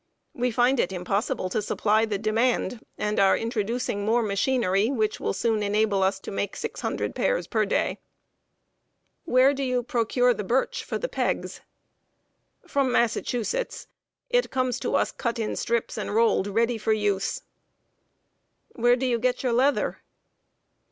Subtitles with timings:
[0.33, 5.31] We find it impossible to supply the demand, and are introducing more machinery, which will
[5.31, 8.03] soon enable us to make six hundred pairs per day." [Sidenote: HOW
[8.49, 11.61] "SOUTHERN" SHOES WERE MADE.] "Where do you procure the birch for pegs?"
[12.67, 13.87] "From Massachusetts.
[14.31, 17.43] It comes to us cut in strips and rolled, ready for use."
[18.69, 20.01] "Where do you get your leather?"